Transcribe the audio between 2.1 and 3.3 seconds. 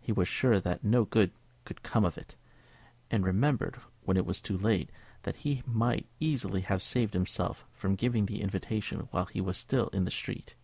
it, and